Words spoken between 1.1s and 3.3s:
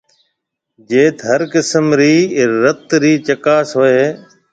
ھر قسم رِي رت رِي